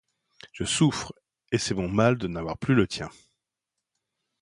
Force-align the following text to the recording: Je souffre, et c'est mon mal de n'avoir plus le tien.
Je 0.51 0.63
souffre, 0.63 1.13
et 1.51 1.59
c'est 1.59 1.75
mon 1.75 1.87
mal 1.87 2.17
de 2.17 2.27
n'avoir 2.27 2.57
plus 2.57 2.73
le 2.73 2.87
tien. 2.87 3.11